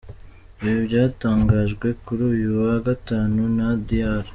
[0.63, 4.23] Ibi byatangajwe kuri uyu wa Gatanu na Dr.